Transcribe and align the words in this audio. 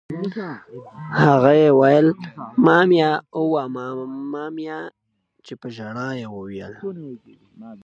هغه 1.23 1.51
یې 1.61 1.69
ویل: 1.79 2.07
مامیا! 2.65 3.11
اوه 3.39 3.63
ماما 3.75 4.45
میا! 4.57 4.79
چې 5.45 5.53
په 5.61 5.67
ژړا 5.75 6.09
یې 6.19 6.27
وویل. 6.35 6.73